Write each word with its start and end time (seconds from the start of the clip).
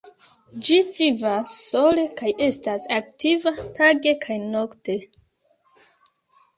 Ĝi 0.69 0.77
vivas 0.99 1.51
sole 1.65 2.07
kaj 2.23 2.33
estas 2.47 2.89
aktiva 2.99 3.55
tage 3.79 4.17
kaj 4.27 4.43
nokte. 4.59 5.01